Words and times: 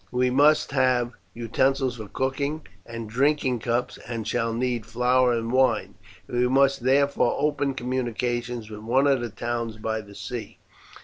We 0.11 0.31
must 0.31 0.71
have 0.71 1.11
utensils 1.35 1.97
for 1.97 2.07
cooking, 2.07 2.65
and 2.87 3.07
drinking 3.07 3.59
cups, 3.59 3.99
and 4.07 4.27
shall 4.27 4.51
need 4.51 4.83
flour 4.83 5.31
and 5.31 5.51
wine; 5.51 5.93
we 6.25 6.47
must 6.47 6.79
therefore 6.81 7.35
open 7.37 7.75
communications 7.75 8.71
with 8.71 8.79
one 8.79 9.05
of 9.05 9.21
the 9.21 9.29
towns 9.29 9.77
by 9.77 10.01
the 10.01 10.15
sea. 10.15 10.57